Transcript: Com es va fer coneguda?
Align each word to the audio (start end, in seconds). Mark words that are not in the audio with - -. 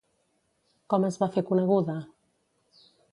Com 0.93 1.05
es 1.09 1.19
va 1.23 1.29
fer 1.35 1.43
coneguda? 1.51 1.99